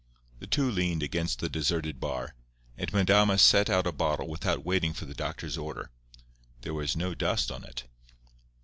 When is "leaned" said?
0.71-1.03